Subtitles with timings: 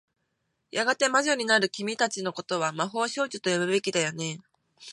[0.71, 4.39] やがて魔女になる君たちの事は、魔法少女と呼ぶべきだよね。